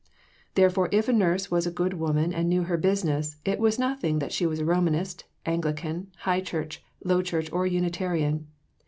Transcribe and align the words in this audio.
Therefore 0.55 0.89
if 0.91 1.07
a 1.07 1.13
nurse 1.13 1.51
was 1.51 1.67
a 1.67 1.71
good 1.71 1.93
woman 1.93 2.33
and 2.33 2.49
knew 2.49 2.63
her 2.63 2.75
business, 2.75 3.35
it 3.45 3.59
was 3.59 3.77
nothing 3.77 4.17
that 4.17 4.31
she 4.31 4.47
was 4.47 4.63
Romanist, 4.63 5.25
Anglican, 5.45 6.07
High 6.21 6.41
Church, 6.41 6.83
Low 7.03 7.21
Church, 7.21 7.51
or 7.51 7.67
Unitarian. 7.67 8.47